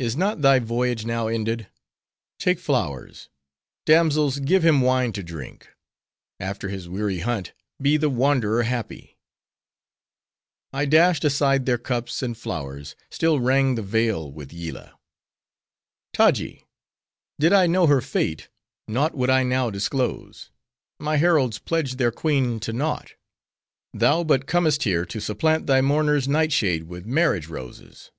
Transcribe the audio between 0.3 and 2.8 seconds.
thy voyage now ended?—Take